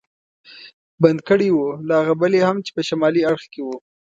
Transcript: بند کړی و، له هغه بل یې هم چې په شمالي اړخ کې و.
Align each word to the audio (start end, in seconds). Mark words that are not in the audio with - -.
بند 1.01 1.19
کړی 1.29 1.49
و، 1.53 1.59
له 1.87 1.93
هغه 1.99 2.13
بل 2.21 2.31
یې 2.37 2.43
هم 2.49 2.57
چې 2.65 2.71
په 2.75 2.81
شمالي 2.87 3.21
اړخ 3.29 3.43
کې 3.53 3.61
و. 3.65 3.69